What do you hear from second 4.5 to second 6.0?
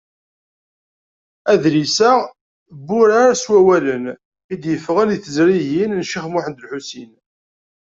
i d-yeffɣen di teẓrigin